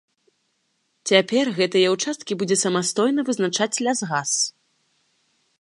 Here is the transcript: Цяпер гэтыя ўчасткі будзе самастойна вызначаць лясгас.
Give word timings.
Цяпер 1.11 1.45
гэтыя 1.59 1.93
ўчасткі 1.95 2.33
будзе 2.41 2.57
самастойна 2.63 3.21
вызначаць 3.31 3.71
лясгас. 3.89 4.31